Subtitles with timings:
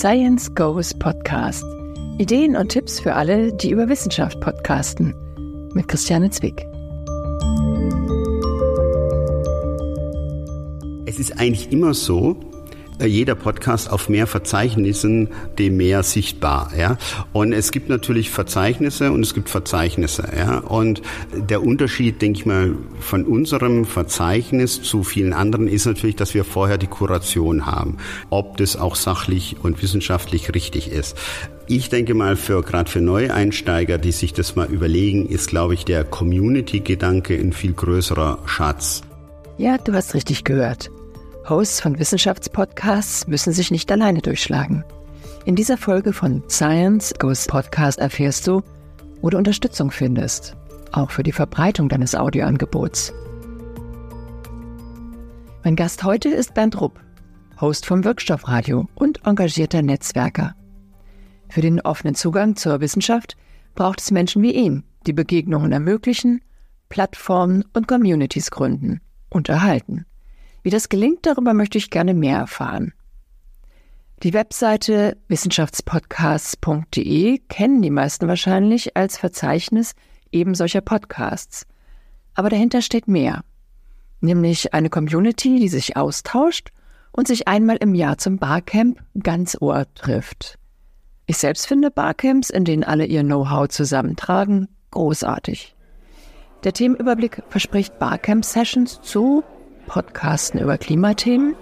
[0.00, 1.62] Science Goes Podcast.
[2.16, 5.14] Ideen und Tipps für alle, die über Wissenschaft podcasten.
[5.74, 6.66] Mit Christiane Zwick.
[11.04, 12.34] Es ist eigentlich immer so,
[13.06, 15.28] jeder Podcast auf mehr Verzeichnissen,
[15.58, 16.70] dem mehr sichtbar.
[16.76, 16.98] Ja?
[17.32, 20.28] Und es gibt natürlich Verzeichnisse und es gibt Verzeichnisse.
[20.36, 20.58] Ja?
[20.58, 21.02] Und
[21.34, 26.44] der Unterschied, denke ich mal, von unserem Verzeichnis zu vielen anderen ist natürlich, dass wir
[26.44, 27.98] vorher die Kuration haben,
[28.30, 31.16] ob das auch sachlich und wissenschaftlich richtig ist.
[31.66, 35.84] Ich denke mal, für gerade für Neueinsteiger, die sich das mal überlegen, ist, glaube ich,
[35.84, 39.02] der Community-Gedanke ein viel größerer Schatz.
[39.56, 40.90] Ja, du hast richtig gehört.
[41.50, 44.84] Hosts von Wissenschaftspodcasts müssen sich nicht alleine durchschlagen.
[45.44, 48.62] In dieser Folge von Science Goes Podcast erfährst du,
[49.20, 50.56] wo du Unterstützung findest,
[50.92, 53.12] auch für die Verbreitung deines Audioangebots.
[55.64, 57.00] Mein Gast heute ist Bernd Rupp,
[57.60, 60.54] Host vom Wirkstoffradio und engagierter Netzwerker.
[61.48, 63.36] Für den offenen Zugang zur Wissenschaft
[63.74, 66.42] braucht es Menschen wie ihn, die Begegnungen ermöglichen,
[66.88, 70.06] Plattformen und Communities gründen und erhalten.
[70.62, 72.92] Wie das gelingt, darüber möchte ich gerne mehr erfahren.
[74.22, 79.94] Die Webseite wissenschaftspodcasts.de kennen die meisten wahrscheinlich als Verzeichnis
[80.30, 81.66] eben solcher Podcasts.
[82.34, 83.40] Aber dahinter steht mehr,
[84.20, 86.68] nämlich eine Community, die sich austauscht
[87.12, 90.58] und sich einmal im Jahr zum Barcamp ganz Ohr trifft.
[91.26, 95.74] Ich selbst finde Barcamps, in denen alle ihr Know-how zusammentragen, großartig.
[96.64, 99.42] Der Themenüberblick verspricht Barcamp-Sessions zu
[99.90, 101.56] Podcasten über Klimathemen,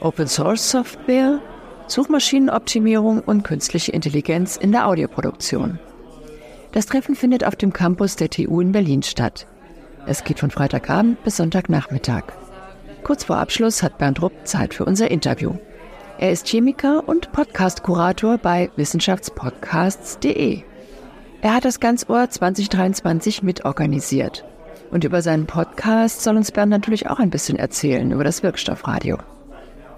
[0.00, 1.40] Open Source Software,
[1.86, 5.78] Suchmaschinenoptimierung und künstliche Intelligenz in der Audioproduktion.
[6.72, 9.46] Das Treffen findet auf dem Campus der TU in Berlin statt.
[10.04, 12.24] Es geht von Freitagabend bis Sonntagnachmittag.
[13.04, 15.54] Kurz vor Abschluss hat Bernd Rupp Zeit für unser Interview.
[16.18, 20.62] Er ist Chemiker und Podcast-Kurator bei wissenschaftspodcasts.de.
[21.42, 24.44] Er hat das Ganzohr 2023 mitorganisiert.
[24.90, 29.18] Und über seinen Podcast soll uns Bernd natürlich auch ein bisschen erzählen, über das Wirkstoffradio.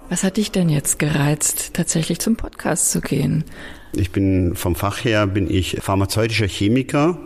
[0.09, 3.45] Was hat dich denn jetzt gereizt, tatsächlich zum Podcast zu gehen?
[3.93, 7.17] Ich bin vom Fach her bin ich pharmazeutischer Chemiker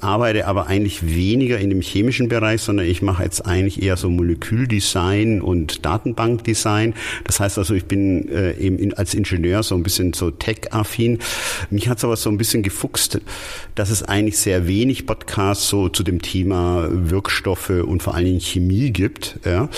[0.00, 4.08] arbeite aber eigentlich weniger in dem chemischen Bereich, sondern ich mache jetzt eigentlich eher so
[4.08, 6.94] Moleküldesign und Datenbankdesign.
[7.24, 11.18] Das heißt also, ich bin äh, eben in, als Ingenieur so ein bisschen so tech-affin.
[11.70, 13.20] Mich hat es aber so ein bisschen gefuchst,
[13.74, 18.40] dass es eigentlich sehr wenig Podcasts so zu dem Thema Wirkstoffe und vor allen Dingen
[18.40, 19.40] Chemie gibt.
[19.44, 19.68] Ja?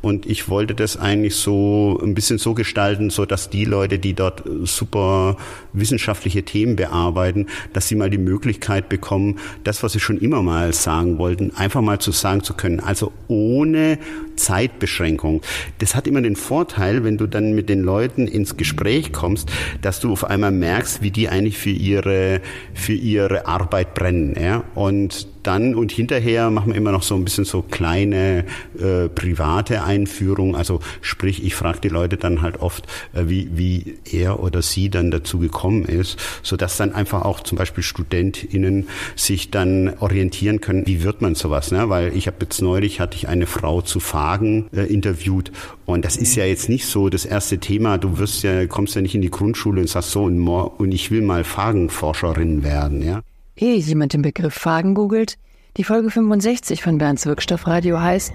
[0.00, 4.14] Und ich wollte das eigentlich so ein bisschen so gestalten, so dass die Leute, die
[4.14, 5.36] dort super
[5.72, 10.72] wissenschaftliche Themen bearbeiten, dass sie mal die Möglichkeit bekommen, das, was Sie schon immer mal
[10.72, 12.80] sagen wollten, einfach mal zu sagen zu können.
[12.80, 13.98] Also ohne
[14.36, 15.42] Zeitbeschränkung.
[15.78, 20.00] Das hat immer den Vorteil, wenn du dann mit den Leuten ins Gespräch kommst, dass
[20.00, 22.40] du auf einmal merkst, wie die eigentlich für ihre,
[22.74, 24.36] für ihre Arbeit brennen.
[24.40, 24.64] Ja?
[24.74, 28.44] Und dann und hinterher machen wir immer noch so ein bisschen so kleine
[28.78, 30.54] äh, private Einführungen.
[30.54, 34.88] Also sprich, ich frage die Leute dann halt oft, äh, wie, wie er oder sie
[34.88, 40.60] dann dazu gekommen ist, so dass dann einfach auch zum Beispiel StudentInnen sich dann orientieren
[40.60, 41.88] können, wie wird man sowas, ne?
[41.88, 45.52] Weil ich habe jetzt neulich hatte ich eine Frau zu Fragen äh, interviewt
[45.86, 47.98] und das ist ja jetzt nicht so das erste Thema.
[47.98, 51.10] Du wirst ja kommst ja nicht in die Grundschule und sagst so und, und ich
[51.10, 53.22] will mal Fragenforscherin werden, ja.
[53.56, 55.38] Ehe jemand den Begriff Phagen googelt,
[55.76, 58.32] die Folge 65 von Bernds Wirkstoffradio heißt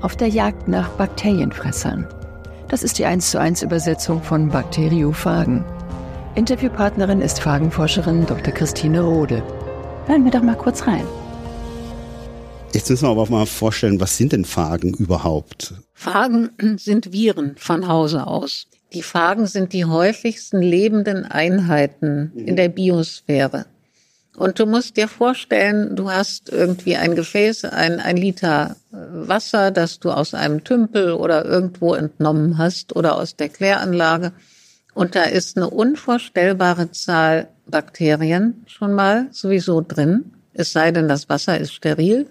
[0.00, 2.06] Auf der Jagd nach Bakterienfressern.
[2.68, 5.64] Das ist die 1 zu 1 Übersetzung von Bakteriophagen.
[6.34, 8.54] Interviewpartnerin ist Phagenforscherin Dr.
[8.54, 9.42] Christine Rode.
[10.08, 11.06] Hören wir doch mal kurz rein.
[12.72, 15.74] Jetzt müssen wir aber auch mal vorstellen, was sind denn Phagen überhaupt?
[15.92, 16.48] Phagen
[16.78, 18.68] sind Viren von Hause aus.
[18.94, 23.66] Die Phagen sind die häufigsten lebenden Einheiten in der Biosphäre.
[24.34, 28.96] Und du musst dir vorstellen, du hast irgendwie ein Gefäß, ein, ein Liter äh,
[29.28, 34.32] Wasser, das du aus einem Tümpel oder irgendwo entnommen hast oder aus der Kläranlage.
[34.98, 40.32] Und da ist eine unvorstellbare Zahl Bakterien schon mal sowieso drin.
[40.54, 42.26] Es sei denn, das Wasser ist steril.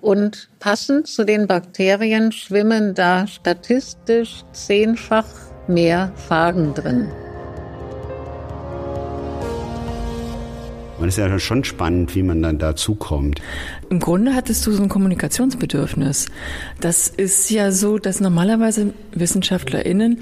[0.00, 5.28] Und passend zu den Bakterien schwimmen da statistisch zehnfach
[5.68, 7.12] mehr Phagen drin.
[11.00, 13.40] Es ist ja schon spannend, wie man dann dazu kommt.
[13.88, 16.26] Im Grunde hattest du so ein Kommunikationsbedürfnis.
[16.80, 20.20] Das ist ja so, dass normalerweise WissenschaftlerInnen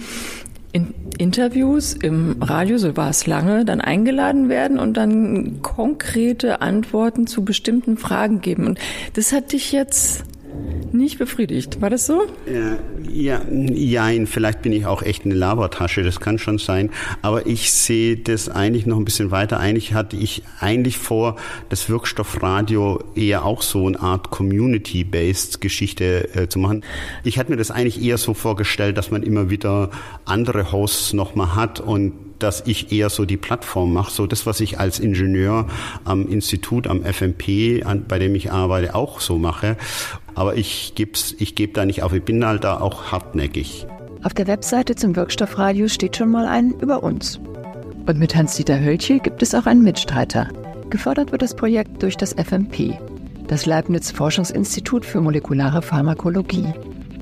[0.76, 7.26] in Interviews im Radio, so war es lange, dann eingeladen werden und dann konkrete Antworten
[7.26, 8.66] zu bestimmten Fragen geben.
[8.66, 8.78] Und
[9.14, 10.24] das hat dich jetzt
[10.92, 11.80] nicht befriedigt.
[11.80, 12.22] War das so?
[13.10, 16.90] Ja, ja, vielleicht bin ich auch echt eine Labertasche, das kann schon sein.
[17.22, 19.60] Aber ich sehe das eigentlich noch ein bisschen weiter.
[19.60, 21.36] Eigentlich hatte ich eigentlich vor,
[21.68, 26.84] das Wirkstoffradio eher auch so eine Art Community-based Geschichte äh, zu machen.
[27.24, 29.90] Ich hatte mir das eigentlich eher so vorgestellt, dass man immer wieder
[30.24, 34.60] andere Hosts nochmal hat und dass ich eher so die Plattform mache, so das, was
[34.60, 35.66] ich als Ingenieur
[36.04, 39.76] am Institut, am FMP, an, bei dem ich arbeite, auch so mache.
[40.36, 43.86] Aber ich gebe ich geb da nicht auf, ich bin halt da auch hartnäckig.
[44.22, 47.40] Auf der Webseite zum Wirkstoffradio steht schon mal ein über uns.
[48.06, 50.48] Und mit Hans-Dieter Hölche gibt es auch einen Mitstreiter.
[50.90, 52.98] Gefördert wird das Projekt durch das FMP,
[53.48, 56.72] das Leibniz Forschungsinstitut für molekulare Pharmakologie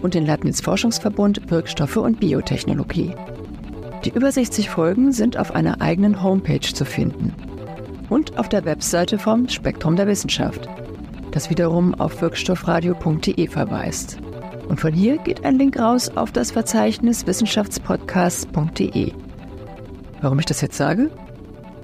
[0.02, 3.14] und den Leibniz Forschungsverbund Wirkstoffe und Biotechnologie.
[4.04, 7.32] Die über 60 Folgen sind auf einer eigenen Homepage zu finden
[8.10, 10.68] und auf der Webseite vom Spektrum der Wissenschaft,
[11.34, 14.18] das wiederum auf wirkstoffradio.de verweist.
[14.68, 19.12] Und von hier geht ein Link raus auf das Verzeichnis wissenschaftspodcasts.de.
[20.20, 21.10] Warum ich das jetzt sage?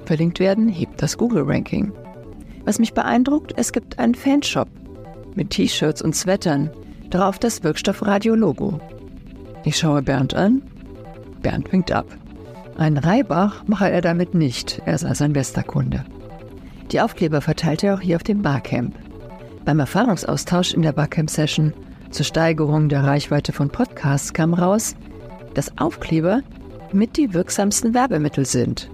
[0.05, 1.93] Verlinkt werden hebt das Google-Ranking.
[2.64, 4.69] Was mich beeindruckt, es gibt einen Fanshop
[5.35, 6.70] mit T-Shirts und Sweatern,
[7.11, 8.81] darauf das Wirkstoffradio-Logo.
[9.64, 10.62] Ich schaue Bernd an
[11.43, 12.06] Bernd winkt ab.
[12.76, 16.05] Ein Reibach mache er damit nicht, er sei sein bester Kunde.
[16.93, 18.94] Die Aufkleber verteilt er auch hier auf dem Barcamp.
[19.70, 21.72] Beim Erfahrungsaustausch in der Barcamp-Session
[22.11, 24.96] zur Steigerung der Reichweite von Podcasts kam raus,
[25.55, 26.40] dass Aufkleber
[26.90, 28.90] mit die wirksamsten Werbemittel sind.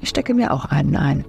[0.00, 1.24] Ich stecke mir auch einen ein.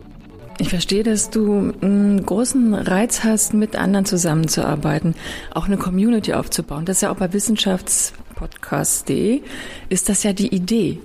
[0.58, 5.14] Ich verstehe, dass du einen großen Reiz hast, mit anderen zusammenzuarbeiten,
[5.54, 6.86] auch eine Community aufzubauen.
[6.86, 9.44] Das ist ja auch bei Wissenschaftspodcast.de
[9.90, 10.98] ist das ja die Idee.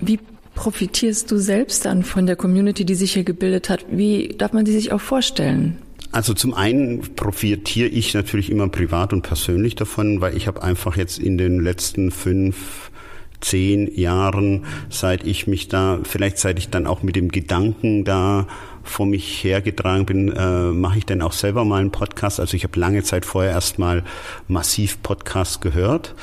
[0.00, 0.18] Wie
[0.56, 3.86] profitierst du selbst dann von der Community, die sich hier gebildet hat?
[3.88, 5.78] Wie darf man die sich auch vorstellen?
[6.14, 10.96] Also zum einen profitiere ich natürlich immer privat und persönlich davon, weil ich habe einfach
[10.96, 12.92] jetzt in den letzten fünf
[13.40, 18.46] zehn Jahren, seit ich mich da, vielleicht seit ich dann auch mit dem Gedanken da
[18.84, 22.40] vor mich hergetragen bin, äh, mache ich dann auch selber mal einen Podcast.
[22.40, 24.04] Also ich habe lange Zeit vorher erstmal
[24.48, 26.14] massiv Podcast gehört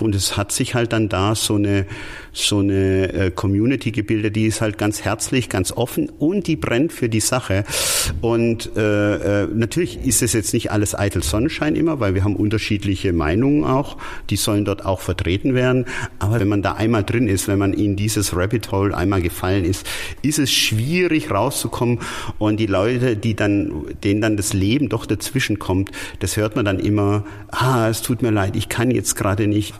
[0.00, 1.86] und es hat sich halt dann da so eine
[2.32, 6.92] so eine äh, Community gebildet, die ist halt ganz herzlich, ganz offen und die brennt
[6.92, 7.64] für die Sache.
[8.20, 12.34] Und äh, äh, natürlich ist es jetzt nicht alles eitel Sonnenschein immer, weil wir haben
[12.36, 13.96] unterschiedliche Meinungen auch,
[14.30, 15.86] die sollen dort auch vertreten werden.
[16.18, 19.64] Aber wenn man da einmal drin ist, wenn man in dieses Rabbit Hole einmal gefallen
[19.64, 19.86] ist,
[20.22, 22.00] ist es schwierig rauszukommen
[22.38, 25.90] und die Leute, die dann, denen dann das Leben doch dazwischen kommt,
[26.20, 29.74] das hört man dann immer, ah, es tut mir leid, ich kann jetzt gerade nicht.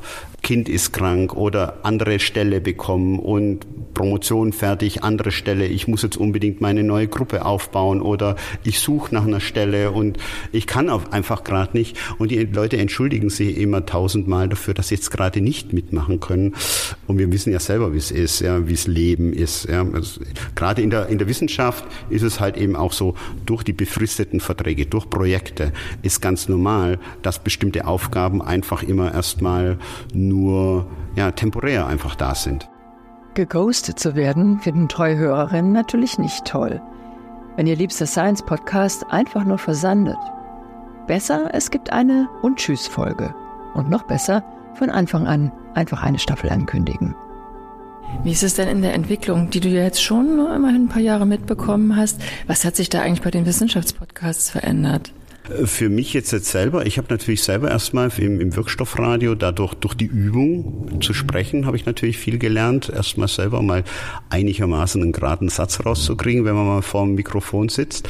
[0.44, 6.18] Kind ist krank oder andere Stelle bekommen und Promotion fertig, andere Stelle, ich muss jetzt
[6.18, 10.18] unbedingt meine neue Gruppe aufbauen oder ich suche nach einer Stelle und
[10.52, 11.96] ich kann auch einfach gerade nicht.
[12.18, 16.54] Und die Leute entschuldigen sich immer tausendmal dafür, dass sie jetzt gerade nicht mitmachen können.
[17.06, 19.66] Und wir wissen ja selber, wie es ist, ja, wie es Leben ist.
[19.68, 19.86] Ja.
[19.94, 20.20] Also,
[20.54, 23.14] gerade in der, in der Wissenschaft ist es halt eben auch so,
[23.44, 25.72] durch die befristeten Verträge, durch Projekte
[26.02, 29.78] ist ganz normal, dass bestimmte Aufgaben einfach immer erstmal
[30.14, 32.68] nur ja, temporär einfach da sind.
[33.34, 36.80] Geghostet zu werden, finden treue Hörerinnen natürlich nicht toll.
[37.56, 40.18] Wenn ihr liebster Science-Podcast einfach nur versandet.
[41.06, 43.34] Besser, es gibt eine Und Tschüss-Folge.
[43.74, 44.44] Und noch besser,
[44.74, 47.14] von Anfang an einfach eine Staffel ankündigen.
[48.22, 51.26] Wie ist es denn in der Entwicklung, die du jetzt schon immerhin ein paar Jahre
[51.26, 52.20] mitbekommen hast?
[52.46, 55.12] Was hat sich da eigentlich bei den Wissenschaftspodcasts verändert?
[55.64, 59.92] Für mich jetzt, jetzt selber, ich habe natürlich selber erstmal im, im Wirkstoffradio, dadurch durch
[59.92, 62.88] die Übung zu sprechen, habe ich natürlich viel gelernt.
[62.88, 63.84] Erstmal selber mal
[64.30, 68.08] einigermaßen einen geraden Satz rauszukriegen, wenn man mal vor dem Mikrofon sitzt.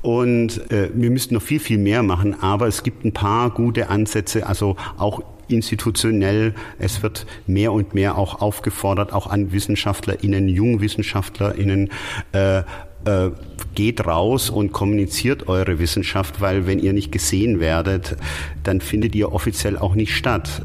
[0.00, 3.90] Und äh, wir müssten noch viel, viel mehr machen, aber es gibt ein paar gute
[3.90, 6.54] Ansätze, also auch institutionell.
[6.78, 11.90] Es wird mehr und mehr auch aufgefordert, auch an WissenschaftlerInnen, JungwissenschaftlerInnen,
[12.32, 12.62] äh,
[13.04, 13.30] äh,
[13.74, 18.16] geht raus und kommuniziert eure Wissenschaft, weil wenn ihr nicht gesehen werdet,
[18.62, 20.62] dann findet ihr offiziell auch nicht statt.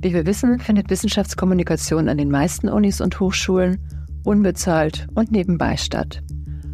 [0.00, 3.78] Wie wir wissen, findet Wissenschaftskommunikation an den meisten Unis und Hochschulen
[4.24, 6.22] unbezahlt und nebenbei statt.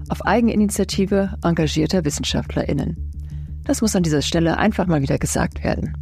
[0.08, 2.96] Auf Eigeninitiative engagierter WissenschaftlerInnen.
[3.64, 5.94] Das muss an dieser Stelle einfach mal wieder gesagt werden.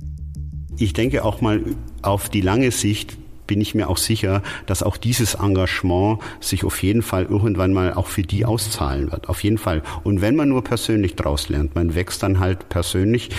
[0.79, 1.63] Ich denke auch mal
[2.03, 3.19] auf die lange Sicht
[3.49, 7.95] bin ich mir auch sicher, dass auch dieses Engagement sich auf jeden Fall irgendwann mal
[7.95, 9.29] auch für die auszahlen wird.
[9.29, 9.83] Auf jeden Fall.
[10.05, 13.31] Und wenn man nur persönlich draus lernt, man wächst dann halt persönlich.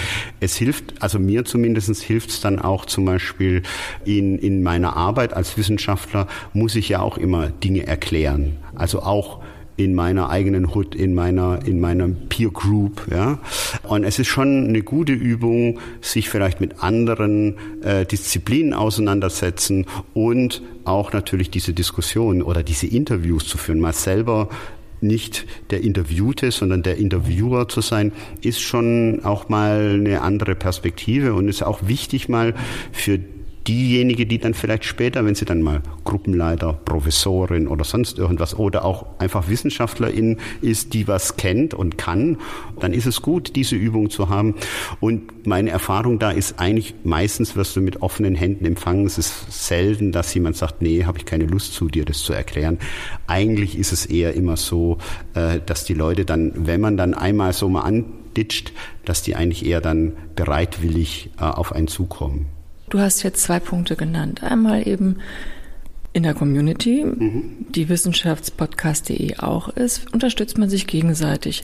[0.41, 3.63] Es hilft, also mir zumindest hilft es dann auch zum Beispiel
[4.03, 8.57] in, in meiner Arbeit als Wissenschaftler muss ich ja auch immer Dinge erklären.
[8.75, 9.39] Also auch
[9.79, 13.39] in meiner eigenen Hood, in meiner, in meiner Peer Group, ja.
[13.83, 20.61] Und es ist schon eine gute Übung, sich vielleicht mit anderen äh, Disziplinen auseinandersetzen und
[20.83, 24.49] auch natürlich diese Diskussion oder diese Interviews zu führen, mal selber
[25.01, 31.33] nicht der Interviewte, sondern der Interviewer zu sein, ist schon auch mal eine andere Perspektive
[31.35, 32.53] und ist auch wichtig mal
[32.91, 33.17] für
[33.69, 38.83] diejenige, die dann vielleicht später, wenn sie dann mal Gruppenleiter, Professorin oder sonst irgendwas oder
[38.83, 42.37] auch einfach Wissenschaftlerin ist, die was kennt und kann,
[42.79, 44.55] dann ist es gut, diese Übung zu haben.
[44.99, 49.05] Und meine Erfahrung da ist eigentlich, meistens wirst du mit offenen Händen empfangen.
[49.05, 52.33] Es ist selten, dass jemand sagt, nee, habe ich keine Lust zu dir, das zu
[52.33, 52.79] erklären.
[53.27, 54.97] Eigentlich ist es eher immer so,
[55.35, 58.73] äh, dass die Leute dann, wenn man dann einmal so mal anditscht,
[59.05, 62.47] dass die eigentlich eher dann bereitwillig äh, auf einen zukommen.
[62.89, 64.43] Du hast jetzt zwei Punkte genannt.
[64.43, 65.17] Einmal eben
[66.11, 67.67] in der Community, mhm.
[67.69, 71.63] die wissenschaftspodcast.de auch ist, unterstützt man sich gegenseitig.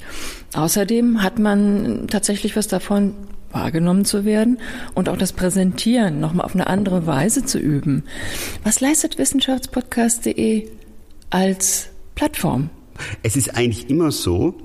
[0.54, 3.16] Außerdem hat man tatsächlich was davon,
[3.52, 4.60] wahrgenommen zu werden
[4.94, 8.04] und auch das Präsentieren nochmal auf eine andere Weise zu üben.
[8.64, 10.68] Was leistet wissenschaftspodcast.de
[11.30, 12.70] als Plattform?
[13.24, 14.56] Es ist eigentlich immer so,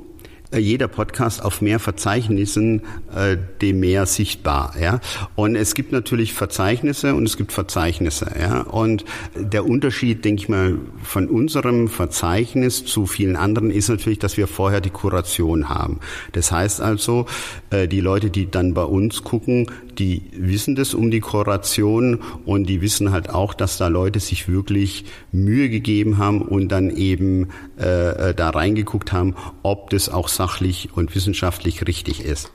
[0.58, 2.82] jeder Podcast auf mehr Verzeichnissen,
[3.14, 4.74] äh, dem mehr sichtbar.
[4.80, 5.00] Ja?
[5.36, 8.32] Und es gibt natürlich Verzeichnisse und es gibt Verzeichnisse.
[8.38, 8.62] Ja?
[8.62, 9.04] Und
[9.36, 14.48] der Unterschied, denke ich mal, von unserem Verzeichnis zu vielen anderen ist natürlich, dass wir
[14.48, 16.00] vorher die Kuration haben.
[16.32, 17.26] Das heißt also,
[17.70, 22.66] äh, die Leute, die dann bei uns gucken, die wissen das um die Kuration und
[22.66, 27.48] die wissen halt auch, dass da Leute sich wirklich Mühe gegeben haben und dann eben
[27.78, 32.50] äh, äh da reingeguckt haben, ob das auch sachlich und wissenschaftlich richtig ist.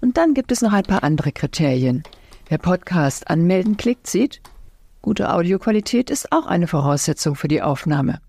[0.00, 2.02] Und dann gibt es noch ein paar andere Kriterien.
[2.48, 4.40] Wer Podcast anmelden klickt, sieht,
[5.02, 8.20] gute Audioqualität ist auch eine Voraussetzung für die Aufnahme.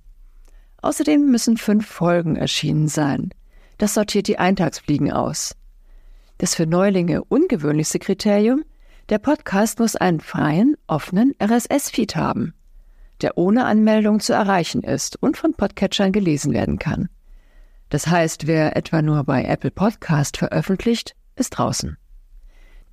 [0.81, 3.29] Außerdem müssen fünf Folgen erschienen sein.
[3.77, 5.55] Das sortiert die Eintagsfliegen aus.
[6.39, 8.65] Das für Neulinge ungewöhnlichste Kriterium,
[9.10, 12.53] der Podcast muss einen freien, offenen RSS-Feed haben
[13.22, 17.10] der ohne Anmeldung zu erreichen ist und von Podcatchern gelesen werden kann.
[17.89, 21.98] Das heißt, wer etwa nur bei Apple Podcast veröffentlicht, ist draußen.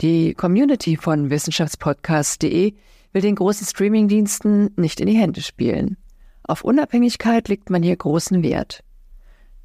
[0.01, 2.75] Die Community von wissenschaftspodcast.de
[3.13, 5.97] will den großen Streamingdiensten nicht in die Hände spielen.
[6.43, 8.83] Auf Unabhängigkeit legt man hier großen Wert.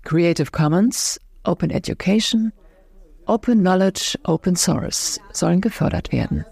[0.04, 2.54] Creative Commons, Open Education,
[3.32, 6.44] Open Knowledge, Open Source sollen gefördert werden.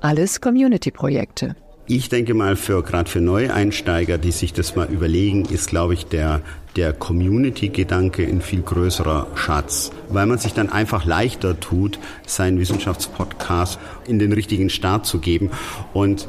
[0.00, 1.54] Alles Community-Projekte.
[1.86, 6.06] Ich denke mal, für gerade für Neueinsteiger, die sich das mal überlegen, ist, glaube ich,
[6.06, 6.40] der,
[6.74, 13.78] der Community-Gedanke ein viel größerer Schatz, weil man sich dann einfach leichter tut, seinen Wissenschaftspodcast
[14.08, 15.52] in den richtigen Start zu geben.
[15.92, 16.26] Und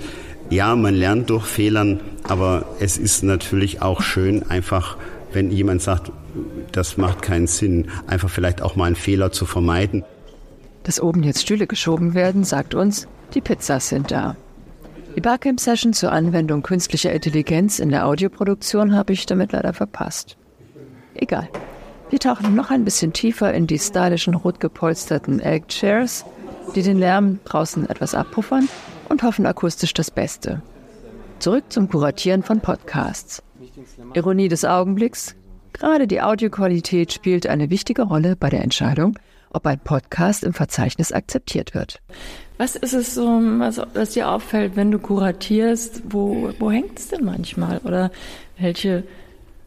[0.51, 4.97] ja, man lernt durch Fehlern, aber es ist natürlich auch schön, einfach,
[5.35, 6.11] wenn jemand sagt,
[6.71, 10.03] das macht keinen Sinn, einfach vielleicht auch mal einen Fehler zu vermeiden.
[10.83, 14.35] Dass oben jetzt Stühle geschoben werden, sagt uns, die Pizzas sind da.
[15.15, 20.37] Die Barcamp-Session zur Anwendung künstlicher Intelligenz in der Audioproduktion habe ich damit leider verpasst.
[21.13, 21.47] Egal.
[22.09, 26.25] Wir tauchen noch ein bisschen tiefer in die stylischen rot gepolsterten Egg Chairs,
[26.75, 28.67] die den Lärm draußen etwas abpuffern
[29.09, 30.61] und hoffen akustisch das Beste.
[31.39, 33.41] Zurück zum Kuratieren von Podcasts.
[34.13, 35.35] Ironie des Augenblicks.
[35.73, 39.19] Gerade die Audioqualität spielt eine wichtige Rolle bei der Entscheidung,
[39.51, 42.01] ob ein Podcast im Verzeichnis akzeptiert wird.
[42.57, 43.25] Was ist es so,
[43.57, 46.03] was, was dir auffällt, wenn du kuratierst?
[46.07, 47.79] Wo, wo hängt es denn manchmal?
[47.79, 48.11] Oder
[48.57, 49.03] welche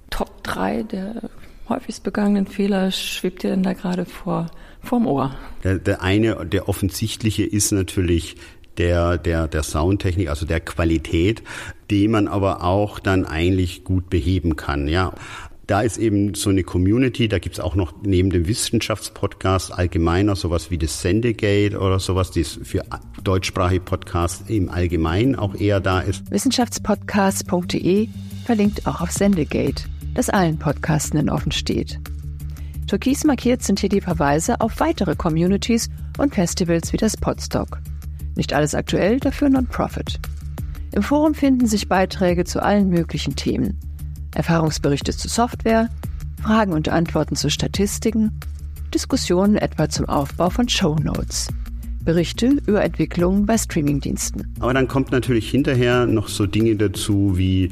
[0.09, 1.23] Top 3 der
[1.69, 4.51] häufigst begangenen Fehler schwebt dir denn da gerade vor,
[4.83, 5.37] vorm Ohr?
[5.65, 8.37] Der, der eine, der offensichtliche ist natürlich
[8.79, 11.43] der, der, der Soundtechnik, also der Qualität,
[11.91, 14.89] die man aber auch dann eigentlich gut beheben kann.
[14.89, 15.13] Ja,
[15.69, 20.71] da ist eben so eine Community, da gibt's auch noch neben dem Wissenschaftspodcast allgemeiner sowas
[20.71, 22.83] wie das Sendegate oder sowas, das für
[23.23, 26.31] deutschsprachige Podcasts im Allgemeinen auch eher da ist.
[26.31, 28.09] Wissenschaftspodcast.de
[28.47, 32.01] verlinkt auch auf Sendegate, das allen Podcastenden offen steht.
[32.87, 37.79] Türkis markiert sind hier die Verweise auf weitere Communities und Festivals wie das Podstock.
[38.39, 40.21] Nicht alles aktuell, dafür Non-Profit.
[40.93, 43.77] Im Forum finden sich Beiträge zu allen möglichen Themen.
[44.33, 45.89] Erfahrungsberichte zu Software,
[46.41, 48.31] Fragen und Antworten zu Statistiken,
[48.95, 51.49] Diskussionen etwa zum Aufbau von Show Notes.
[52.09, 54.55] Berichte über Entwicklungen bei Streamingdiensten.
[54.61, 57.69] Aber dann kommt natürlich hinterher noch so Dinge dazu wie,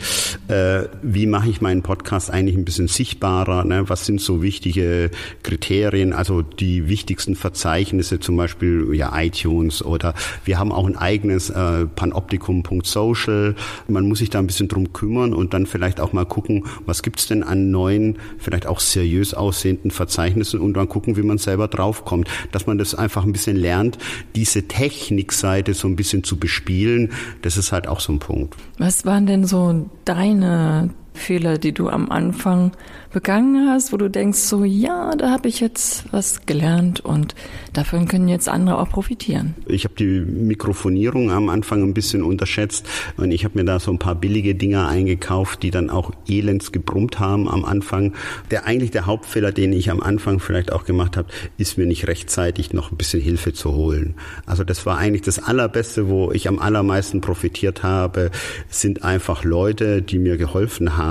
[0.48, 3.64] äh, wie mache ich meinen Podcast eigentlich ein bisschen sichtbarer?
[3.64, 3.88] Ne?
[3.88, 5.10] Was sind so wichtige
[5.42, 6.12] Kriterien?
[6.12, 10.12] Also die wichtigsten Verzeichnisse, zum Beispiel ja iTunes oder
[10.44, 13.54] wir haben auch ein eigenes äh, panoptikum.social.
[13.88, 17.02] Man muss sich da ein bisschen drum kümmern und dann vielleicht auch mal gucken, was
[17.02, 21.68] gibt's denn an neuen, vielleicht auch seriös aussehenden Verzeichnissen und dann gucken, wie man selber
[21.68, 22.28] draufkommt.
[22.52, 23.96] Dass man das einfach ein bisschen lernt,
[24.34, 28.54] diese Technikseite so ein bisschen zu bespielen, das ist halt auch so ein Punkt.
[28.78, 32.72] Was waren denn so deine Fehler, die du am Anfang
[33.12, 37.34] begangen hast, wo du denkst, so ja, da habe ich jetzt was gelernt und
[37.72, 39.54] davon können jetzt andere auch profitieren?
[39.66, 43.90] Ich habe die Mikrofonierung am Anfang ein bisschen unterschätzt und ich habe mir da so
[43.90, 48.12] ein paar billige Dinger eingekauft, die dann auch elends gebrummt haben am Anfang.
[48.50, 52.06] Der eigentlich der Hauptfehler, den ich am Anfang vielleicht auch gemacht habe, ist mir nicht
[52.06, 54.14] rechtzeitig noch ein bisschen Hilfe zu holen.
[54.44, 58.30] Also das war eigentlich das allerbeste, wo ich am allermeisten profitiert habe,
[58.68, 61.05] sind einfach Leute, die mir geholfen haben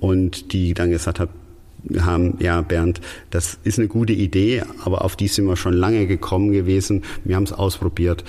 [0.00, 1.30] und die dann gesagt haben,
[2.00, 3.00] haben, ja, Bernd,
[3.30, 7.04] das ist eine gute Idee, aber auf die sind wir schon lange gekommen gewesen.
[7.24, 8.24] Wir haben es ausprobiert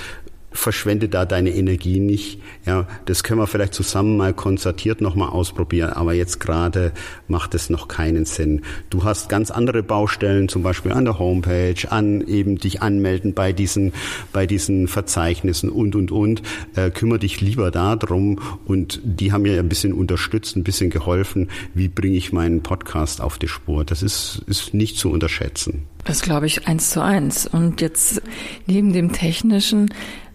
[0.55, 2.41] verschwende da deine Energie nicht.
[2.65, 6.91] Ja, das können wir vielleicht zusammen mal konzertiert nochmal ausprobieren, aber jetzt gerade
[7.27, 8.61] macht es noch keinen Sinn.
[8.89, 13.53] Du hast ganz andere Baustellen, zum Beispiel an der Homepage, an eben dich anmelden bei
[13.53, 13.93] diesen,
[14.33, 16.41] bei diesen Verzeichnissen und, und, und.
[16.75, 21.49] Äh, kümmere dich lieber darum und die haben mir ein bisschen unterstützt, ein bisschen geholfen.
[21.73, 23.85] Wie bringe ich meinen Podcast auf die Spur?
[23.85, 25.83] Das ist, ist nicht zu unterschätzen.
[26.05, 27.47] Das glaube ich eins zu eins.
[27.47, 28.21] Und jetzt
[28.67, 29.89] neben dem technischen,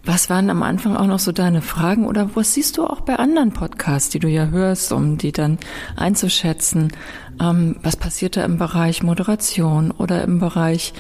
[0.05, 3.17] was waren am Anfang auch noch so deine Fragen oder was siehst du auch bei
[3.17, 5.59] anderen Podcasts, die du ja hörst, um die dann
[5.97, 6.93] einzuschätzen?
[7.41, 10.95] Ähm, was passiert da im Bereich Moderation oder im Bereich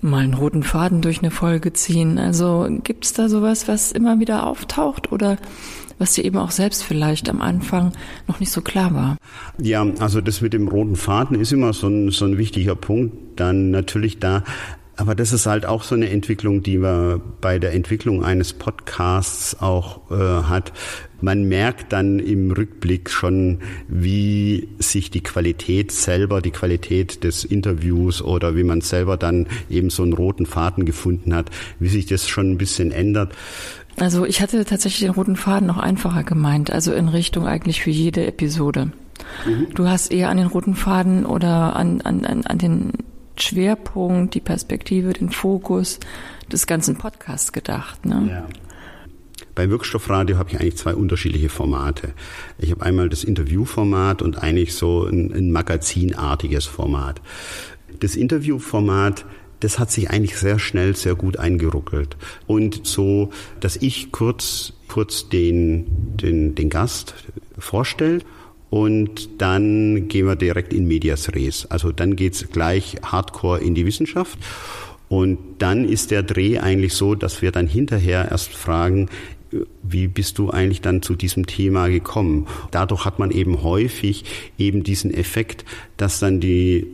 [0.00, 2.18] mal einen roten Faden durch eine Folge ziehen?
[2.18, 5.36] Also gibt es da sowas, was immer wieder auftaucht oder
[5.98, 7.92] was dir eben auch selbst vielleicht am Anfang
[8.28, 9.16] noch nicht so klar war?
[9.60, 13.40] Ja, also das mit dem roten Faden ist immer so ein, so ein wichtiger Punkt.
[13.40, 14.44] Dann natürlich da
[14.98, 19.60] aber das ist halt auch so eine Entwicklung, die man bei der Entwicklung eines Podcasts
[19.60, 20.72] auch äh, hat.
[21.20, 28.22] Man merkt dann im Rückblick schon, wie sich die Qualität selber, die Qualität des Interviews
[28.22, 32.28] oder wie man selber dann eben so einen roten Faden gefunden hat, wie sich das
[32.28, 33.32] schon ein bisschen ändert.
[33.98, 37.90] Also ich hatte tatsächlich den roten Faden noch einfacher gemeint, also in Richtung eigentlich für
[37.90, 38.90] jede Episode.
[39.46, 39.68] Mhm.
[39.74, 42.92] Du hast eher an den roten Faden oder an, an, an den
[43.42, 46.00] Schwerpunkt, die Perspektive, den Fokus
[46.50, 48.04] des ganzen Podcasts gedacht.
[48.06, 48.28] Ne?
[48.30, 48.46] Ja.
[49.54, 52.12] Bei Wirkstoffradio habe ich eigentlich zwei unterschiedliche Formate.
[52.58, 57.20] Ich habe einmal das Interviewformat und eigentlich so ein, ein magazinartiges Format.
[58.00, 59.24] Das Interviewformat
[59.60, 62.16] das hat sich eigentlich sehr schnell sehr gut eingeruckelt.
[62.46, 67.14] Und so, dass ich kurz, kurz den, den, den Gast
[67.58, 68.20] vorstelle
[68.70, 71.66] und dann gehen wir direkt in Medias Res.
[71.66, 74.38] Also dann geht's gleich hardcore in die Wissenschaft.
[75.08, 79.08] Und dann ist der Dreh eigentlich so, dass wir dann hinterher erst fragen,
[79.82, 82.46] wie bist du eigentlich dann zu diesem Thema gekommen?
[82.70, 84.24] Dadurch hat man eben häufig
[84.58, 85.64] eben diesen Effekt,
[85.96, 86.88] dass dann die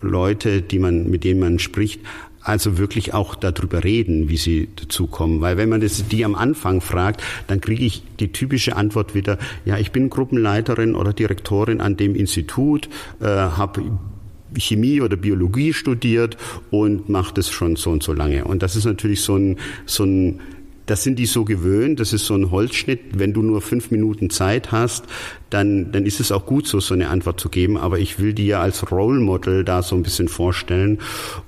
[0.00, 2.00] Leute, die man, mit denen man spricht,
[2.44, 5.40] also wirklich auch darüber reden, wie sie dazu kommen.
[5.40, 9.38] Weil wenn man das die am Anfang fragt, dann kriege ich die typische Antwort wieder,
[9.64, 12.88] ja, ich bin Gruppenleiterin oder Direktorin an dem Institut,
[13.20, 13.82] äh, habe
[14.56, 16.36] Chemie oder Biologie studiert
[16.70, 18.44] und mache das schon so und so lange.
[18.44, 20.40] Und das ist natürlich so ein, so ein
[20.86, 23.18] das sind die so gewöhnt, das ist so ein Holzschnitt.
[23.18, 25.06] Wenn du nur fünf Minuten Zeit hast,
[25.54, 27.78] dann, dann ist es auch gut so, so eine Antwort zu geben.
[27.78, 30.98] Aber ich will die ja als Role Model da so ein bisschen vorstellen.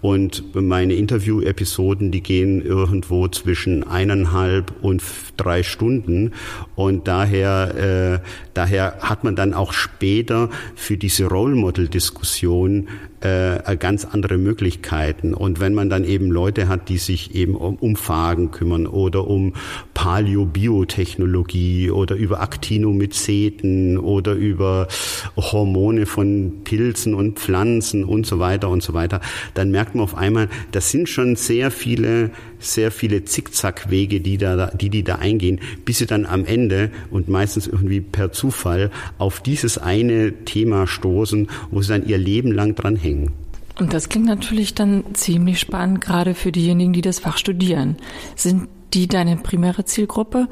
[0.00, 5.02] Und meine Interview-Episoden, die gehen irgendwo zwischen eineinhalb und
[5.36, 6.32] drei Stunden.
[6.76, 12.88] Und daher, äh, daher hat man dann auch später für diese Role Model-Diskussion
[13.20, 15.34] äh, ganz andere Möglichkeiten.
[15.34, 19.26] Und wenn man dann eben Leute hat, die sich eben um, um Phagen kümmern oder
[19.26, 19.54] um
[19.94, 24.88] Paleo-Biotechnologie oder über Actinomyceten oder über
[25.36, 29.20] Hormone von Pilzen und Pflanzen und so weiter und so weiter,
[29.54, 34.68] dann merkt man auf einmal, das sind schon sehr viele, sehr viele Zickzackwege, die da,
[34.68, 39.40] die, die da eingehen, bis sie dann am Ende und meistens irgendwie per Zufall auf
[39.40, 43.32] dieses eine Thema stoßen, wo sie dann ihr Leben lang dran hängen.
[43.78, 47.96] Und das klingt natürlich dann ziemlich spannend, gerade für diejenigen, die das Fach studieren.
[48.34, 50.48] Sind die deine primäre Zielgruppe?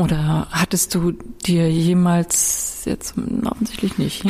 [0.00, 1.12] Oder hattest du
[1.44, 4.24] dir jemals, jetzt offensichtlich nicht,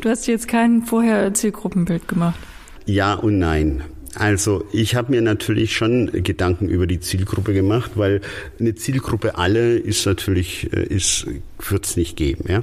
[0.00, 2.38] du hast jetzt kein vorher Zielgruppenbild gemacht?
[2.86, 3.82] Ja und nein.
[4.14, 8.20] Also ich habe mir natürlich schon Gedanken über die Zielgruppe gemacht, weil
[8.60, 11.26] eine Zielgruppe alle ist natürlich äh, ist
[11.58, 12.44] wird's nicht geben.
[12.48, 12.62] Ja?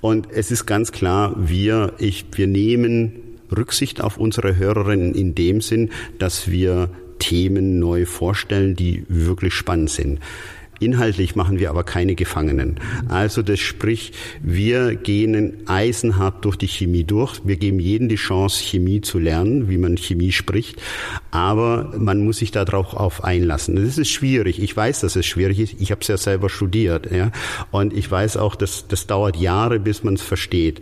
[0.00, 3.12] Und es ist ganz klar, wir ich wir nehmen
[3.50, 9.90] Rücksicht auf unsere Hörerinnen in dem Sinn, dass wir Themen neu vorstellen, die wirklich spannend
[9.90, 10.20] sind.
[10.80, 12.80] Inhaltlich machen wir aber keine Gefangenen.
[13.08, 14.12] Also das sprich,
[14.42, 17.42] wir gehen eisenhart durch die Chemie durch.
[17.44, 20.80] Wir geben jedem die Chance, Chemie zu lernen, wie man Chemie spricht.
[21.30, 23.76] Aber man muss sich darauf auf einlassen.
[23.76, 24.62] Das ist schwierig.
[24.62, 25.74] Ich weiß, dass es schwierig ist.
[25.78, 27.12] Ich habe es ja selber studiert.
[27.12, 27.30] Ja?
[27.70, 30.80] Und ich weiß auch, dass das dauert Jahre, bis man es versteht.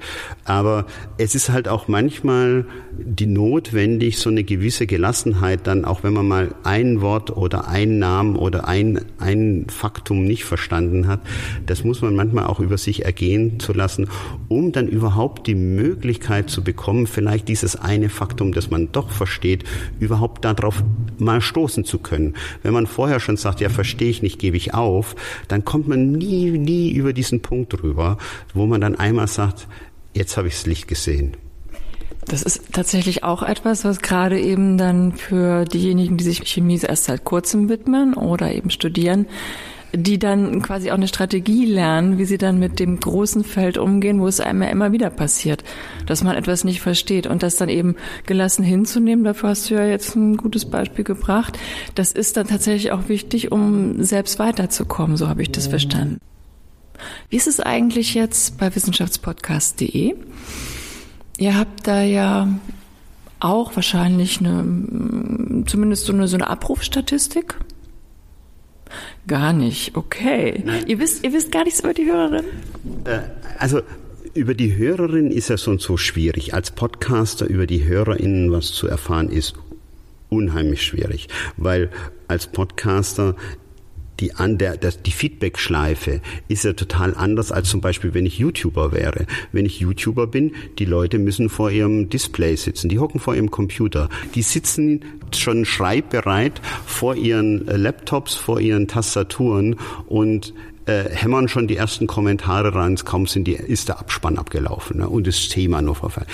[0.48, 0.86] Aber
[1.18, 2.64] es ist halt auch manchmal
[2.98, 7.98] die notwendig, so eine gewisse Gelassenheit dann, auch wenn man mal ein Wort oder einen
[7.98, 11.20] Namen oder ein, ein Fakt Faktum nicht verstanden hat,
[11.66, 14.08] das muss man manchmal auch über sich ergehen zu lassen,
[14.46, 19.64] um dann überhaupt die Möglichkeit zu bekommen, vielleicht dieses eine Faktum, das man doch versteht,
[19.98, 20.84] überhaupt darauf
[21.18, 22.34] mal stoßen zu können.
[22.62, 25.16] Wenn man vorher schon sagt, ja, verstehe ich nicht, gebe ich auf,
[25.48, 28.18] dann kommt man nie, nie über diesen Punkt rüber,
[28.54, 29.66] wo man dann einmal sagt,
[30.18, 31.36] jetzt habe ich das Licht gesehen.
[32.26, 37.04] Das ist tatsächlich auch etwas, was gerade eben dann für diejenigen, die sich Chemie erst
[37.04, 39.26] seit kurzem widmen oder eben studieren,
[39.94, 44.20] die dann quasi auch eine Strategie lernen, wie sie dann mit dem großen Feld umgehen,
[44.20, 45.64] wo es einem ja immer wieder passiert,
[46.04, 49.24] dass man etwas nicht versteht und das dann eben gelassen hinzunehmen.
[49.24, 51.58] Dafür hast du ja jetzt ein gutes Beispiel gebracht.
[51.94, 55.16] Das ist dann tatsächlich auch wichtig, um selbst weiterzukommen.
[55.16, 56.18] So habe ich das verstanden.
[57.30, 60.14] Wie ist es eigentlich jetzt bei wissenschaftspodcast.de?
[61.38, 62.48] Ihr habt da ja
[63.40, 67.54] auch wahrscheinlich eine, zumindest so eine, so eine Abrufstatistik.
[69.26, 70.62] Gar nicht, okay.
[70.64, 70.84] Nein.
[70.86, 72.44] Ihr wisst, ihr wisst gar nichts über die Hörerin?
[73.04, 73.20] Äh,
[73.58, 73.82] also
[74.32, 76.54] über die Hörerin ist ja so und so schwierig.
[76.54, 79.54] Als Podcaster über die HörerInnen was zu erfahren ist
[80.30, 81.90] unheimlich schwierig, weil
[82.26, 83.36] als Podcaster
[84.20, 88.38] die, an der, das, die Feedback-Schleife ist ja total anders als zum Beispiel, wenn ich
[88.38, 89.26] YouTuber wäre.
[89.52, 93.50] Wenn ich YouTuber bin, die Leute müssen vor ihrem Display sitzen, die hocken vor ihrem
[93.50, 95.04] Computer, die sitzen
[95.34, 99.76] schon schreibbereit vor ihren Laptops, vor ihren Tastaturen
[100.06, 100.54] und
[100.88, 105.08] äh, hämmern schon die ersten Kommentare rein, kaum sind die, ist der Abspann abgelaufen ne,
[105.08, 106.26] und das Thema noch verfallen.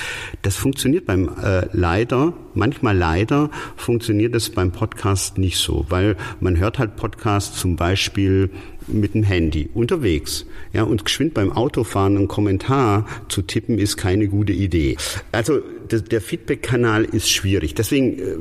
[0.43, 6.57] Das funktioniert beim äh, leider, manchmal leider funktioniert das beim Podcast nicht so, weil man
[6.57, 8.51] hört halt Podcasts zum Beispiel
[8.87, 10.47] mit dem Handy unterwegs.
[10.73, 14.97] Ja, und geschwind beim Autofahren einen Kommentar zu tippen ist keine gute Idee.
[15.33, 17.75] Also der Feedback-Kanal ist schwierig.
[17.75, 18.37] Deswegen, äh,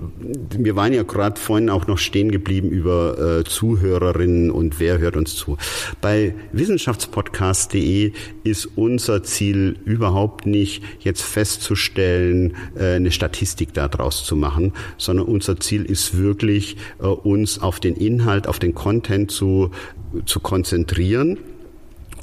[0.57, 5.17] wir waren ja gerade vorhin auch noch stehen geblieben über äh, Zuhörerinnen und wer hört
[5.17, 5.57] uns zu.
[6.01, 14.73] Bei wissenschaftspodcast.de ist unser Ziel überhaupt nicht jetzt festzustellen, äh, eine Statistik daraus zu machen,
[14.97, 19.71] sondern unser Ziel ist wirklich, äh, uns auf den Inhalt, auf den Content zu
[20.25, 21.37] zu konzentrieren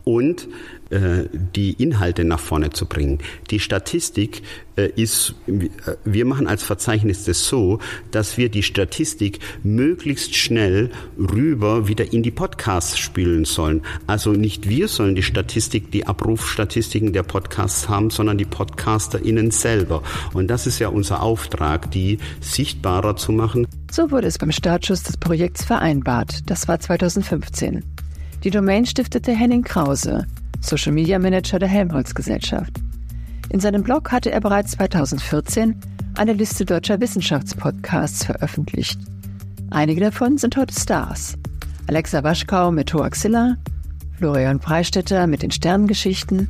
[0.05, 0.49] und
[0.91, 3.19] die Inhalte nach vorne zu bringen.
[3.51, 4.43] Die Statistik
[4.77, 5.35] äh, ist,
[6.05, 7.79] wir machen als Verzeichnis das so,
[8.11, 13.83] dass wir die Statistik möglichst schnell rüber wieder in die Podcasts spielen sollen.
[14.07, 20.03] Also nicht wir sollen die Statistik, die Abrufstatistiken der Podcasts haben, sondern die PodcasterInnen selber.
[20.33, 23.67] Und das ist ja unser Auftrag, die sichtbarer zu machen.
[23.91, 26.51] So wurde es beim Startschuss des Projekts vereinbart.
[26.51, 27.85] Das war 2015.
[28.45, 30.27] Die Domain stiftete Henning Krause,
[30.61, 32.73] Social Media Manager der Helmholtz Gesellschaft.
[33.49, 35.75] In seinem Blog hatte er bereits 2014
[36.17, 39.01] eine Liste deutscher Wissenschaftspodcasts veröffentlicht.
[39.71, 41.37] Einige davon sind heute Stars.
[41.87, 43.57] Alexa Waschkau mit Hoaxilla,
[44.19, 46.49] Florian Freistetter mit den Sternengeschichten,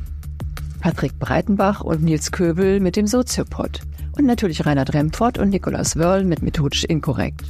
[0.80, 3.80] Patrick Breitenbach und Nils Köbel mit dem Soziopod
[4.16, 7.44] und natürlich Reinhard Remfort und Nikolaus Wörl mit Methodisch Inkorrekt.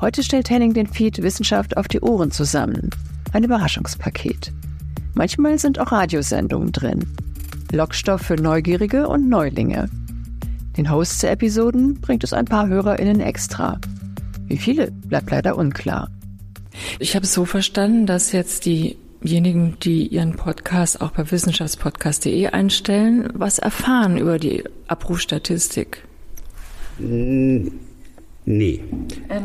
[0.00, 2.90] Heute stellt Henning den Feed Wissenschaft auf die Ohren zusammen
[3.34, 4.52] ein Überraschungspaket.
[5.14, 7.06] Manchmal sind auch Radiosendungen drin.
[7.72, 9.88] Lockstoff für Neugierige und Neulinge.
[10.76, 13.80] Den Hosts der Episoden bringt es ein paar HörerInnen extra.
[14.46, 16.10] Wie viele, bleibt leider unklar.
[16.98, 23.30] Ich habe es so verstanden, dass jetzt diejenigen, die ihren Podcast auch bei wissenschaftspodcast.de einstellen,
[23.34, 26.04] was erfahren über die Abrufstatistik.
[26.98, 28.80] Nee.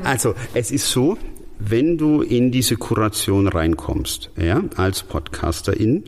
[0.03, 1.17] Also es ist so,
[1.59, 6.05] wenn du in diese Kuration reinkommst, ja, als Podcasterin,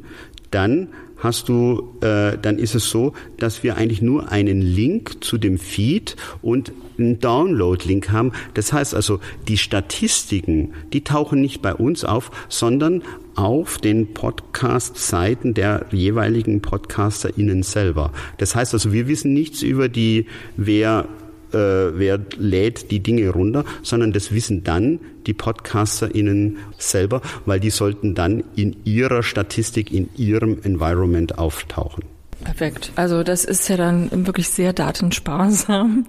[0.49, 0.87] dann
[1.17, 5.57] hast du, äh, dann ist es so, dass wir eigentlich nur einen Link zu dem
[5.57, 8.31] Feed und einen Download-Link haben.
[8.53, 13.03] Das heißt also, die Statistiken, die tauchen nicht bei uns auf, sondern
[13.35, 18.11] auf den Podcast-Seiten der jeweiligen PodcasterInnen selber.
[18.37, 20.25] Das heißt also, wir wissen nichts über die,
[20.57, 21.07] wer
[21.53, 27.69] äh, wer lädt die Dinge runter, sondern das wissen dann die PodcasterInnen selber, weil die
[27.69, 32.03] sollten dann in ihrer Statistik, in ihrem Environment auftauchen.
[32.43, 32.91] Perfekt.
[32.95, 36.05] Also das ist ja dann wirklich sehr datensparsam.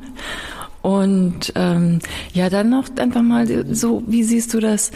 [0.80, 2.00] Und ähm,
[2.32, 4.90] ja, dann noch einfach mal so, wie siehst du das?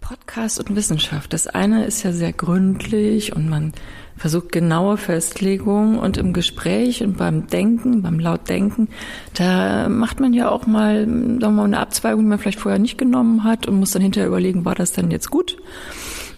[0.00, 1.32] Podcast und Wissenschaft.
[1.32, 3.72] Das eine ist ja sehr gründlich und man
[4.20, 8.88] versucht genaue Festlegungen und im Gespräch und beim Denken, beim Lautdenken,
[9.32, 12.78] da macht man ja auch mal, sagen wir mal, eine Abzweigung, die man vielleicht vorher
[12.78, 15.56] nicht genommen hat und muss dann hinterher überlegen, war das denn jetzt gut?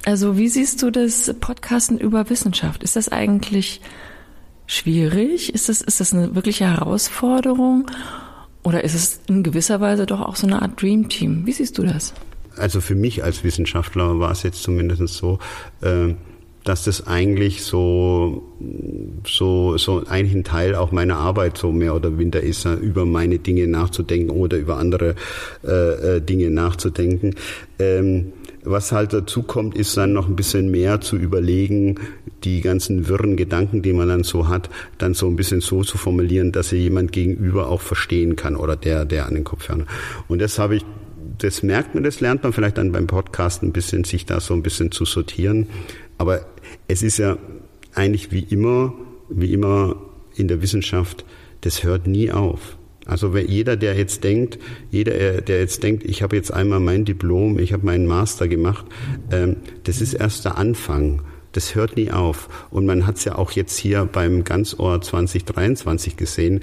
[0.04, 2.84] Also wie siehst du das Podcasten über Wissenschaft?
[2.84, 3.80] Ist das eigentlich
[4.66, 5.52] schwierig?
[5.52, 7.90] Ist das, ist das eine wirkliche Herausforderung?
[8.62, 11.46] Oder ist es in gewisser Weise doch auch so eine Art Dream Team?
[11.46, 12.14] Wie siehst du das?
[12.56, 15.40] Also für mich als Wissenschaftler war es jetzt zumindest so,
[15.80, 16.14] äh,
[16.64, 18.42] dass das eigentlich so,
[19.26, 23.66] so, so ein Teil auch meiner Arbeit so mehr oder minder ist, über meine Dinge
[23.66, 25.14] nachzudenken oder über andere
[25.64, 27.34] äh, äh, Dinge nachzudenken.
[27.78, 28.32] Ähm,
[28.64, 31.96] was halt dazu kommt, ist dann noch ein bisschen mehr zu überlegen,
[32.44, 35.98] die ganzen wirren Gedanken, die man dann so hat, dann so ein bisschen so zu
[35.98, 39.86] formulieren, dass sie jemand gegenüber auch verstehen kann oder der, der an den Kopf hört.
[40.28, 40.84] Und das habe ich,
[41.38, 44.54] das merkt man, das lernt man vielleicht dann beim Podcast ein bisschen, sich da so
[44.54, 45.66] ein bisschen zu sortieren.
[46.18, 46.46] Aber
[46.88, 47.36] es ist ja
[47.94, 48.94] eigentlich wie immer,
[49.28, 49.96] wie immer
[50.34, 51.24] in der Wissenschaft,
[51.62, 52.76] das hört nie auf.
[53.04, 54.58] Also jeder, der jetzt denkt,
[54.90, 58.46] jeder, äh, der jetzt denkt, ich habe jetzt einmal mein Diplom, ich habe meinen Master
[58.46, 58.86] gemacht,
[59.30, 61.22] ähm, das ist erst der Anfang.
[61.50, 62.48] Das hört nie auf.
[62.70, 66.60] Und man hat es ja auch jetzt hier beim Ganzohr 2023 gesehen.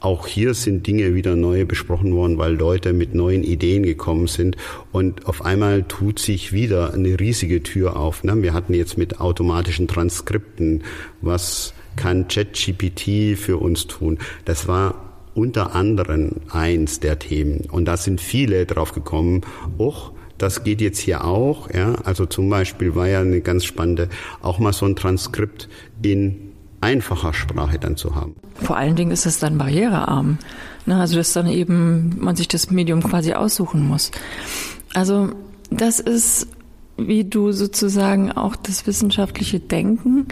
[0.00, 4.56] Auch hier sind Dinge wieder neu besprochen worden, weil Leute mit neuen Ideen gekommen sind.
[4.92, 8.22] Und auf einmal tut sich wieder eine riesige Tür auf.
[8.22, 8.42] Ne?
[8.42, 10.84] Wir hatten jetzt mit automatischen Transkripten,
[11.22, 14.18] was kann ChatGPT für uns tun?
[14.44, 17.66] Das war unter anderem eins der Themen.
[17.70, 19.42] Und da sind viele drauf gekommen,
[19.78, 21.94] och, das geht jetzt hier auch, ja.
[22.04, 24.08] Also zum Beispiel war ja eine ganz spannende,
[24.42, 25.68] auch mal so ein Transkript
[26.02, 28.36] in einfacher Sprache dann zu haben.
[28.54, 30.38] Vor allen Dingen ist es dann barrierearm.
[30.86, 31.00] Ne?
[31.00, 34.10] Also dass dann eben man sich das Medium quasi aussuchen muss.
[34.94, 35.30] Also
[35.70, 36.48] das ist,
[36.96, 40.26] wie du sozusagen auch das wissenschaftliche Denken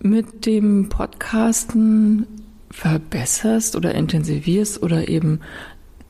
[0.00, 2.26] mit dem Podcasten
[2.70, 5.40] verbesserst oder intensivierst oder eben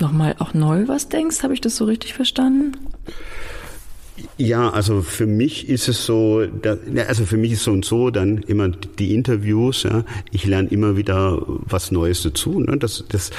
[0.01, 1.43] nochmal auch neu was denkst?
[1.43, 2.73] Habe ich das so richtig verstanden?
[4.37, 6.47] Ja, also für mich ist es so,
[7.09, 10.97] also für mich ist so und so dann immer die Interviews, ja, ich lerne immer
[10.97, 12.61] wieder was Neues dazu.
[12.61, 12.77] Ne?
[12.77, 13.31] Das, das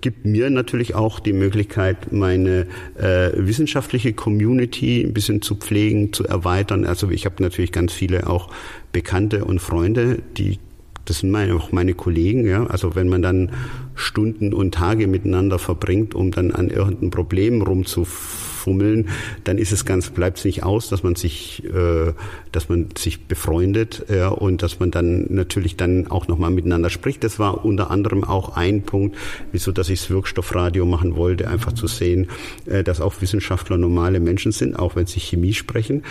[0.00, 6.24] gibt mir natürlich auch die Möglichkeit, meine äh, wissenschaftliche Community ein bisschen zu pflegen, zu
[6.24, 6.86] erweitern.
[6.86, 8.50] Also ich habe natürlich ganz viele auch
[8.92, 10.58] Bekannte und Freunde, die
[11.04, 12.64] das sind meine, auch meine Kollegen, ja.
[12.66, 13.50] Also wenn man dann
[13.96, 19.08] Stunden und Tage miteinander verbringt, um dann an irgendeinem Problem rumzufummeln, fummeln,
[19.44, 22.12] dann ist es ganz, bleibt es nicht aus, dass man sich, äh,
[22.52, 27.24] dass man sich befreundet ja, und dass man dann natürlich dann auch nochmal miteinander spricht.
[27.24, 29.16] Das war unter anderem auch ein Punkt,
[29.50, 32.28] wieso, dass ich das Wirkstoffradio machen wollte, einfach zu sehen,
[32.66, 36.04] äh, dass auch Wissenschaftler normale Menschen sind, auch wenn sie Chemie sprechen.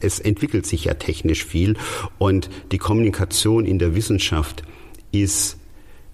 [0.00, 1.76] Es entwickelt sich ja technisch viel
[2.18, 4.62] und die Kommunikation in der Wissenschaft
[5.12, 5.57] ist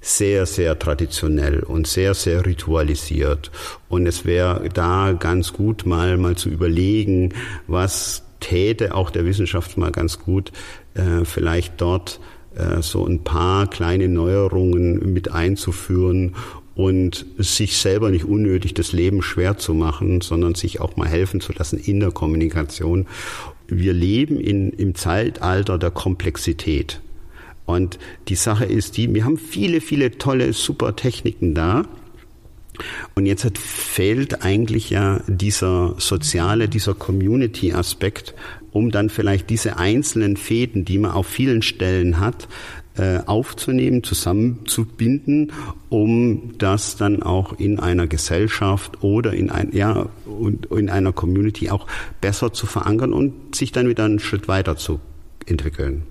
[0.05, 3.51] sehr, sehr traditionell und sehr, sehr ritualisiert.
[3.88, 7.33] Und es wäre da ganz gut mal, mal zu überlegen,
[7.67, 10.53] was täte auch der Wissenschaft mal ganz gut,
[10.93, 12.21] äh, vielleicht dort
[12.55, 16.35] äh, so ein paar kleine Neuerungen mit einzuführen
[16.75, 21.40] und sich selber nicht unnötig das Leben schwer zu machen, sondern sich auch mal helfen
[21.40, 23.07] zu lassen in der Kommunikation.
[23.69, 27.01] Wir leben in, im Zeitalter der Komplexität.
[27.66, 27.98] Und
[28.29, 31.85] die Sache ist die, wir haben viele, viele tolle, super Techniken da.
[33.14, 38.35] Und jetzt hat, fehlt eigentlich ja dieser soziale, dieser Community-Aspekt,
[38.72, 42.48] um dann vielleicht diese einzelnen Fäden, die man auf vielen Stellen hat,
[42.96, 45.53] äh, aufzunehmen, zusammenzubinden,
[45.88, 51.70] um das dann auch in einer Gesellschaft oder in ein, ja, und in einer Community
[51.70, 51.87] auch
[52.20, 55.00] besser zu verankern und sich dann wieder einen Schritt weiter zu
[55.46, 56.03] entwickeln.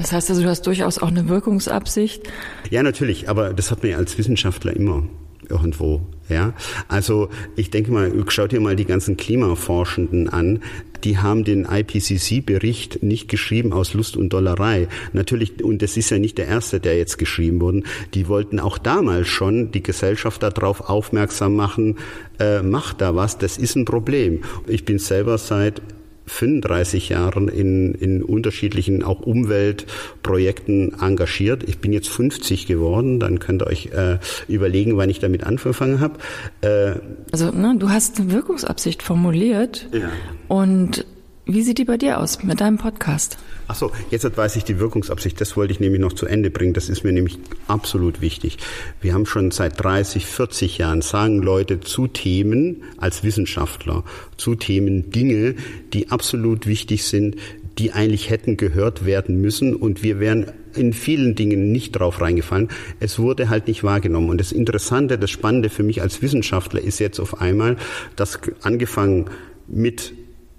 [0.00, 2.22] Das heißt also, du hast durchaus auch eine Wirkungsabsicht?
[2.70, 5.02] Ja, natürlich, aber das hat man ja als Wissenschaftler immer
[5.46, 6.00] irgendwo.
[6.30, 6.54] Ja,
[6.88, 10.60] also ich denke mal, schau dir mal die ganzen Klimaforschenden an.
[11.04, 14.88] Die haben den IPCC-Bericht nicht geschrieben aus Lust und Dollerei.
[15.12, 17.82] Natürlich, und das ist ja nicht der erste, der jetzt geschrieben wurde.
[18.14, 21.96] Die wollten auch damals schon die Gesellschaft darauf aufmerksam machen,
[22.38, 24.42] äh, macht da was, das ist ein Problem.
[24.66, 25.82] Ich bin selber seit
[26.30, 31.64] 35 Jahren in, in unterschiedlichen auch Umweltprojekten engagiert.
[31.68, 36.00] Ich bin jetzt 50 geworden, dann könnt ihr euch äh, überlegen, wann ich damit angefangen
[36.00, 36.18] habe.
[36.60, 36.94] Äh,
[37.32, 40.10] also ne, du hast eine Wirkungsabsicht formuliert ja.
[40.48, 41.04] und
[41.52, 43.38] wie sieht die bei dir aus mit deinem Podcast?
[43.66, 45.40] Ach so, jetzt weiß ich die Wirkungsabsicht.
[45.40, 46.74] Das wollte ich nämlich noch zu Ende bringen.
[46.74, 48.58] Das ist mir nämlich absolut wichtig.
[49.00, 54.04] Wir haben schon seit 30, 40 Jahren sagen Leute zu Themen als Wissenschaftler,
[54.36, 55.54] zu Themen Dinge,
[55.92, 57.36] die absolut wichtig sind,
[57.78, 62.68] die eigentlich hätten gehört werden müssen und wir wären in vielen Dingen nicht drauf reingefallen.
[63.00, 64.30] Es wurde halt nicht wahrgenommen.
[64.30, 67.76] Und das Interessante, das Spannende für mich als Wissenschaftler ist jetzt auf einmal,
[68.16, 69.26] dass angefangen
[69.66, 70.12] mit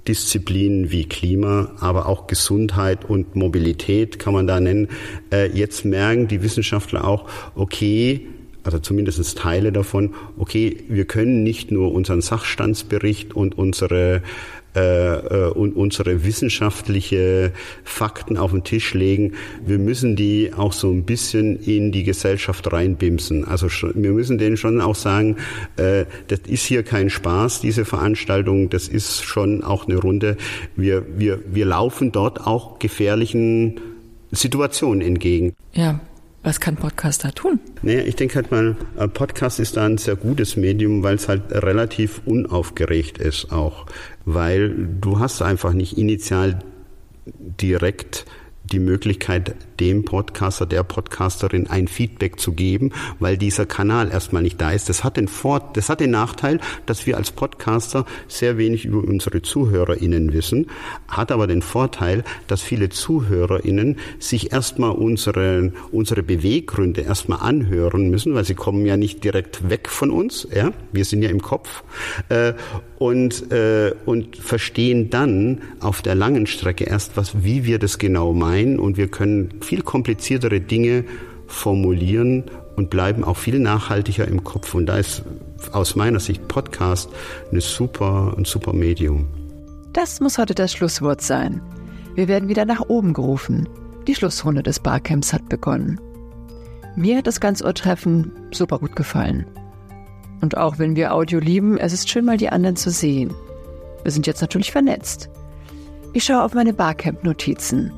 [0.08, 4.88] Disziplinen wie Klima, aber auch Gesundheit und Mobilität kann man da nennen.
[5.32, 8.28] Äh, jetzt merken die Wissenschaftler auch, okay,
[8.64, 14.22] also zumindest Teile davon, okay, wir können nicht nur unseren Sachstandsbericht und unsere
[14.76, 17.52] äh, äh, und unsere wissenschaftliche
[17.84, 19.34] Fakten auf den Tisch legen.
[19.66, 23.46] Wir müssen die auch so ein bisschen in die Gesellschaft reinbimsen.
[23.46, 25.36] Also wir müssen denen schon auch sagen,
[25.76, 30.38] äh, das ist hier kein Spaß, diese Veranstaltung, das ist schon auch eine Runde.
[30.78, 33.80] Wir, wir, wir laufen dort auch gefährlichen
[34.32, 35.54] Situationen entgegen.
[35.74, 36.00] Ja,
[36.44, 37.60] was kann Podcast da tun?
[37.82, 38.76] Naja, ich denke halt mal,
[39.14, 43.86] Podcast ist da ein sehr gutes Medium, weil es halt relativ unaufgeregt ist auch.
[44.26, 46.60] Weil du hast einfach nicht initial
[47.26, 48.26] direkt
[48.64, 54.62] die Möglichkeit, dem Podcaster, der Podcasterin ein Feedback zu geben, weil dieser Kanal erstmal nicht
[54.62, 54.90] da ist.
[54.90, 59.00] Das hat den Vor das hat den Nachteil, dass wir als Podcaster sehr wenig über
[59.00, 60.68] unsere ZuhörerInnen wissen,
[61.08, 68.36] hat aber den Vorteil, dass viele ZuhörerInnen sich erstmal unsere, unsere Beweggründe erstmal anhören müssen,
[68.36, 70.72] weil sie kommen ja nicht direkt weg von uns, ja.
[70.92, 71.84] Wir sind ja im Kopf,
[72.30, 72.54] äh,
[73.02, 78.32] und, äh, und verstehen dann auf der langen Strecke erst was, wie wir das genau
[78.32, 81.06] meinen und wir können viel kompliziertere Dinge
[81.48, 82.44] formulieren
[82.76, 84.74] und bleiben auch viel nachhaltiger im Kopf.
[84.74, 85.24] Und da ist
[85.72, 87.10] aus meiner Sicht Podcast
[87.52, 89.28] eine super, ein super Medium.
[89.94, 91.62] Das muss heute das Schlusswort sein.
[92.16, 93.70] Wir werden wieder nach oben gerufen.
[94.08, 96.02] Die Schlussrunde des Barcamps hat begonnen.
[96.98, 99.46] Mir hat das Ganzohrtreffen super gut gefallen.
[100.42, 103.34] Und auch wenn wir Audio lieben, es ist schön, mal die anderen zu sehen.
[104.04, 105.30] Wir sind jetzt natürlich vernetzt.
[106.12, 107.94] Ich schaue auf meine Barcamp-Notizen.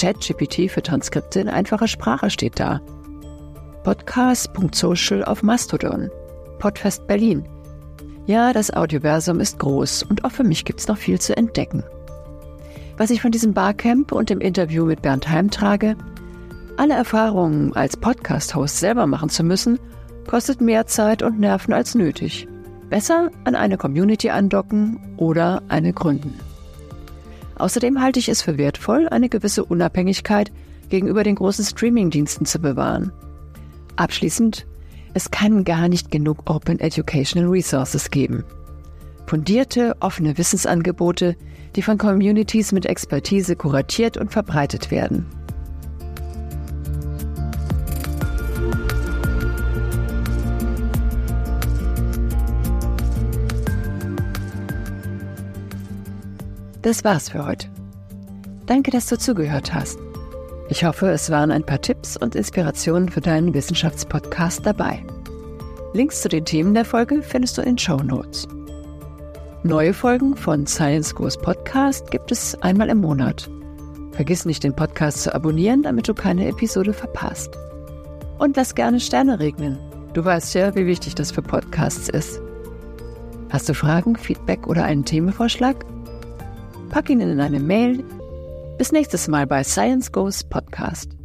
[0.00, 2.80] ChatGPT für Transkripte in einfacher Sprache steht da.
[3.84, 6.10] Podcast.social auf Mastodon.
[6.58, 7.46] Podfest Berlin.
[8.24, 11.84] Ja, das Audioversum ist groß und auch für mich gibt's noch viel zu entdecken.
[12.96, 15.96] Was ich von diesem Barcamp und dem Interview mit Bernd Heim trage,
[16.78, 19.78] alle Erfahrungen als Podcast-Host selber machen zu müssen,
[20.26, 22.48] kostet mehr Zeit und Nerven als nötig.
[22.88, 26.38] Besser an eine Community andocken oder eine gründen.
[27.60, 30.50] Außerdem halte ich es für wertvoll, eine gewisse Unabhängigkeit
[30.88, 33.12] gegenüber den großen Streaming-Diensten zu bewahren.
[33.96, 34.66] Abschließend,
[35.12, 38.44] es kann gar nicht genug Open Educational Resources geben.
[39.26, 41.36] Fundierte, offene Wissensangebote,
[41.76, 45.26] die von Communities mit Expertise kuratiert und verbreitet werden.
[56.90, 57.68] Das war's für heute.
[58.66, 59.96] Danke, dass du zugehört hast.
[60.70, 65.04] Ich hoffe, es waren ein paar Tipps und Inspirationen für deinen Wissenschaftspodcast dabei.
[65.92, 68.48] Links zu den Themen der Folge findest du in den Show Notes.
[69.62, 73.48] Neue Folgen von Science Goes Podcast gibt es einmal im Monat.
[74.10, 77.56] Vergiss nicht, den Podcast zu abonnieren, damit du keine Episode verpasst.
[78.40, 79.78] Und lass gerne Sterne regnen.
[80.12, 82.40] Du weißt ja, wie wichtig das für Podcasts ist.
[83.48, 85.86] Hast du Fragen, Feedback oder einen Themenvorschlag?
[86.90, 88.04] Pack ihn in eine Mail.
[88.76, 91.19] Bis nächstes Mal bei Science Goes Podcast.